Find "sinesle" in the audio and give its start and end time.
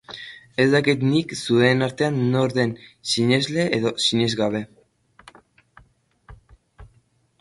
3.11-3.67